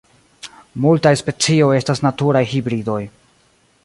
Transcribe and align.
Multaj 0.85 1.11
specioj 1.19 1.69
estas 1.81 2.03
naturaj 2.09 2.45
hibridoj. 2.55 3.01